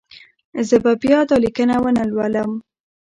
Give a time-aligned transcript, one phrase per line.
[0.67, 2.51] زه به بیا دا لیکنه ونه لولم.